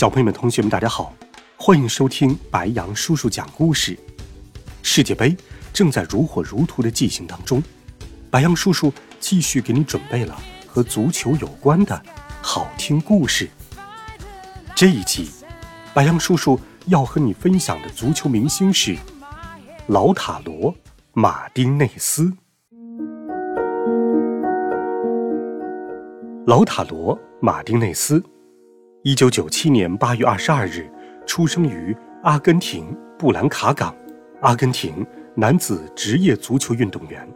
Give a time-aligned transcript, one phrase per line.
[0.00, 1.12] 小朋友们、同学们，大家好，
[1.58, 3.94] 欢迎收听白羊叔叔讲故事。
[4.82, 5.36] 世界杯
[5.74, 7.62] 正在如火如荼的进行当中，
[8.30, 12.02] 白羊叔叔继续给你准备了和足球有关的
[12.40, 13.50] 好听故事。
[14.74, 15.28] 这一集，
[15.92, 18.96] 白羊叔叔要和你分享的足球明星是
[19.88, 20.72] 老塔罗·
[21.12, 22.32] 马丁内斯。
[26.46, 28.24] 老塔罗·马丁内斯，
[29.02, 30.86] 一九九七年八月二十二日
[31.24, 33.96] 出生于阿根廷布兰卡港，
[34.42, 37.26] 阿根廷男子职业足球运动员，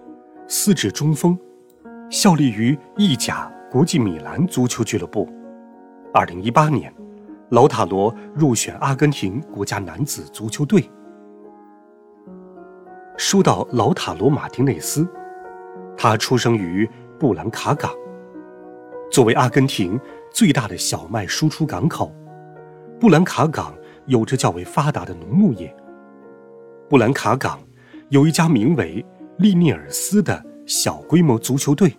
[0.47, 1.39] 司职中锋，
[2.11, 5.27] 效力于意甲国际米兰足球俱乐部。
[6.13, 6.93] 二零一八年，
[7.49, 10.91] 老塔罗入选阿根廷国家男子足球队。
[13.17, 15.09] 说到老塔罗·马丁内斯，
[15.97, 16.87] 他出生于
[17.19, 17.91] 布兰卡港。
[19.11, 19.99] 作为阿根廷
[20.35, 22.13] 最大的小麦输出港口，
[22.99, 23.73] 布兰卡港
[24.07, 25.73] 有着较为发达的农牧业。
[26.91, 27.61] 布兰卡港
[28.09, 29.07] 有一家名为
[29.39, 31.97] 利涅尔斯的小规模足球队，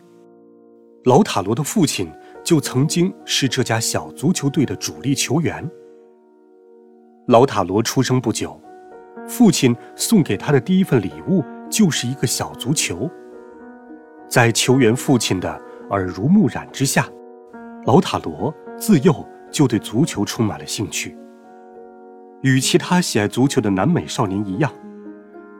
[1.05, 2.11] 老塔罗的父亲
[2.43, 5.65] 就曾经是这家小足球队的主力球员。
[7.27, 8.59] 老塔罗出生不久，
[9.29, 13.09] 父亲送给他的第一份礼物就是一个小足球。
[14.27, 15.61] 在球员父亲的。
[15.91, 17.07] 耳濡目染之下，
[17.85, 19.13] 老塔罗自幼
[19.51, 21.15] 就对足球充满了兴趣。
[22.41, 24.71] 与其他喜爱足球的南美少年一样，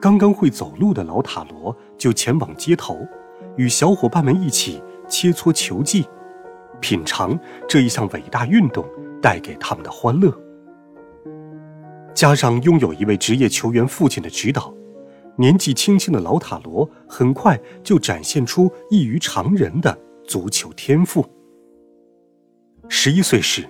[0.01, 2.97] 刚刚会走路的老塔罗就前往街头，
[3.57, 6.05] 与小伙伴们一起切磋球技，
[6.79, 8.83] 品尝这一项伟大运动
[9.21, 10.33] 带给他们的欢乐。
[12.13, 14.73] 加上拥有一位职业球员父亲的指导，
[15.37, 19.95] 年纪轻轻的老塔罗很快就展现出异于常人的。
[20.27, 21.23] 足球天赋。
[22.87, 23.67] 十一岁时，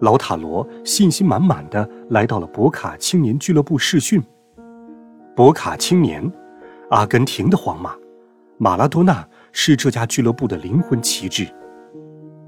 [0.00, 4.22] 老塔罗信心满满的来到了博卡青年俱乐部试训。
[5.36, 6.30] 博卡青年，
[6.90, 7.94] 阿根廷的皇马，
[8.58, 11.46] 马拉多纳是这家俱乐部的灵魂旗帜。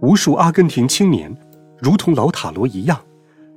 [0.00, 1.34] 无数阿根廷青年，
[1.78, 2.98] 如同老塔罗一样，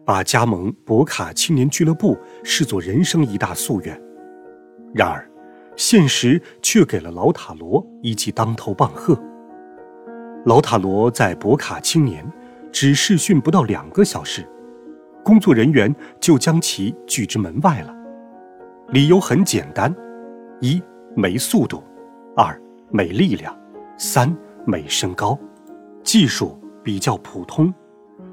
[0.06, 4.00] 把加盟博卡青年俱乐部视作人生一大夙愿。
[4.94, 5.29] 然而，
[5.75, 9.18] 现实却给了老塔罗一记当头棒喝。
[10.47, 12.25] 老塔罗在博卡青年
[12.72, 14.47] 只试训不到两个小时，
[15.22, 17.94] 工作人员就将其拒之门外了。
[18.88, 19.94] 理由很简单：
[20.62, 20.81] 一
[21.18, 21.84] 没速度，
[22.34, 22.58] 二
[22.90, 23.53] 没力量，
[23.97, 24.34] 三
[24.66, 25.38] 没身高，
[26.02, 27.74] 技术比较普通，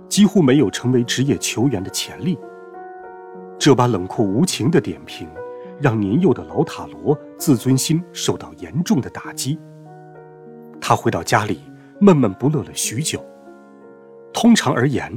[0.08, 2.38] 几乎没有成为职业球员的潜力。
[3.58, 5.28] 这般冷酷无情的点评，
[5.80, 9.58] 让年幼的老塔罗自尊心受到严重的打击。
[10.80, 11.73] 他回到家里。
[12.00, 13.24] 闷闷不乐了许久。
[14.32, 15.16] 通常而言，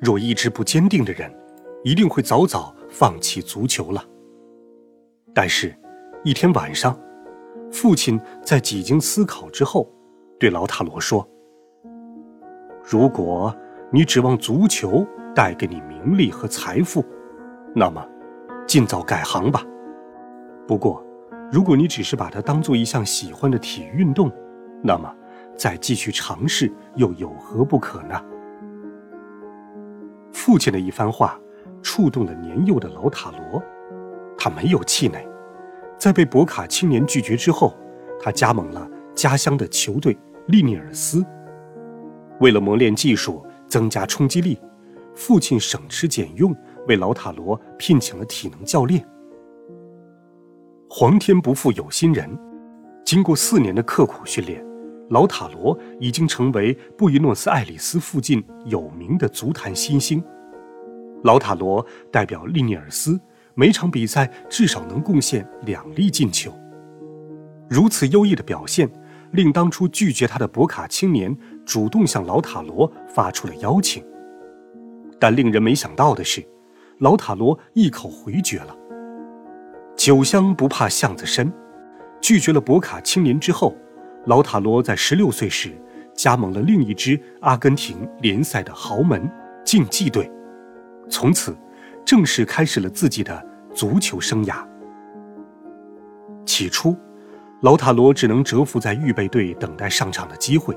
[0.00, 1.32] 若意志不坚定的人，
[1.82, 4.02] 一定会早早放弃足球了。
[5.34, 5.74] 但是，
[6.22, 6.96] 一天晚上，
[7.72, 9.90] 父亲在几经思考之后，
[10.38, 11.28] 对劳塔罗说
[12.88, 13.54] ：“如果
[13.90, 15.04] 你指望足球
[15.34, 17.04] 带给你名利和财富，
[17.74, 18.06] 那么，
[18.66, 19.66] 尽早改行吧。
[20.68, 21.04] 不过，
[21.50, 24.30] 如果你只是把它当做一项喜欢的体育运动，
[24.80, 25.12] 那么……”
[25.56, 28.20] 再继续尝试又有何不可呢？
[30.32, 31.40] 父亲的一番话
[31.82, 33.62] 触动了年幼的老塔罗，
[34.36, 35.26] 他没有气馁，
[35.96, 37.74] 在被博卡青年拒绝之后，
[38.20, 40.16] 他加盟了家乡的球队
[40.48, 41.24] 利尼尔斯。
[42.40, 44.58] 为了磨练技术、增加冲击力，
[45.14, 46.54] 父亲省吃俭用
[46.88, 49.06] 为老塔罗聘请了体能教练。
[50.90, 52.28] 皇天不负有心人，
[53.04, 54.64] 经过四年的刻苦训练。
[55.10, 60.22] 老塔罗已经成为布宜诺斯艾利斯附近有名的足坛新星。
[61.24, 63.20] 老塔罗代表利尼尔斯，
[63.54, 66.52] 每场比赛至少能贡献两粒进球。
[67.68, 68.90] 如此优异的表现，
[69.32, 71.36] 令当初拒绝他的博卡青年
[71.66, 74.02] 主动向老塔罗发出了邀请。
[75.18, 76.42] 但令人没想到的是，
[76.98, 78.74] 老塔罗一口回绝了。
[79.96, 81.52] 酒香不怕巷子深，
[82.20, 83.76] 拒绝了博卡青年之后。
[84.26, 85.70] 老塔罗在十六岁时
[86.14, 89.30] 加盟了另一支阿根廷联赛的豪门
[89.64, 90.30] 竞技队，
[91.10, 91.54] 从此
[92.06, 94.66] 正式开始了自己的足球生涯。
[96.46, 96.96] 起初，
[97.60, 100.76] 老塔罗只能蛰伏在预备队等待上场的机会。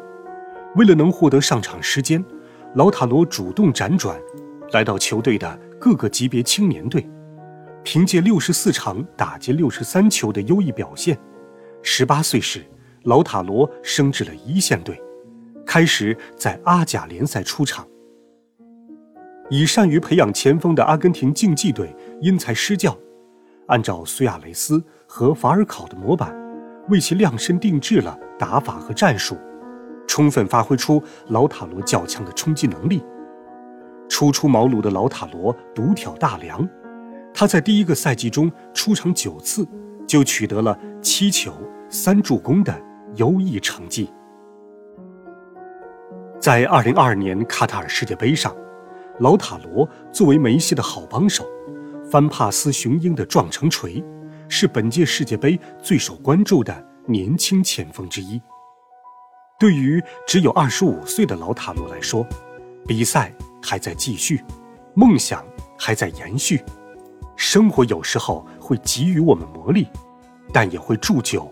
[0.75, 2.23] 为了能获得上场时间，
[2.75, 4.19] 老塔罗主动辗转，
[4.71, 7.09] 来到球队的各个级别青年队，
[7.83, 11.17] 凭借六十四场打进六十三球的优异表现，
[11.81, 12.61] 十八岁时。
[13.07, 15.01] 老塔罗升至了一线队，
[15.65, 17.87] 开始在阿甲联赛出场。
[19.49, 22.97] 以善于培养前锋的阿根廷竞技队因材施教，
[23.67, 26.35] 按照苏亚雷斯和法尔考的模板，
[26.89, 29.37] 为其量身定制了打法和战术，
[30.05, 33.01] 充分发挥出老塔罗较强的冲击能力。
[34.09, 36.67] 初出茅庐的老塔罗独挑大梁，
[37.33, 39.65] 他在第一个赛季中出场九次，
[40.05, 41.53] 就取得了七球
[41.89, 42.77] 三助攻的
[43.17, 44.09] 优异成绩。
[46.39, 48.55] 在2022年卡塔尔世界杯上，
[49.19, 51.45] 老塔罗作为梅西的好帮手，
[52.09, 54.03] 翻帕斯雄鹰的撞成锤，
[54.47, 58.41] 是本届世界杯最受关注的年轻前锋之一。
[59.59, 62.25] 对于只有25岁的老塔罗来说，
[62.87, 63.33] 比赛。
[63.59, 64.41] 还在继续，
[64.93, 65.43] 梦想
[65.77, 66.63] 还在延续，
[67.35, 69.87] 生活有时候会给予我们磨砺，
[70.53, 71.51] 但也会铸就